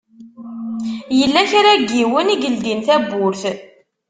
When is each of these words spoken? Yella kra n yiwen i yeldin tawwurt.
Yella 1.19 1.41
kra 1.49 1.73
n 1.75 1.83
yiwen 1.95 2.33
i 2.33 2.35
yeldin 2.43 2.79
tawwurt. 2.87 3.43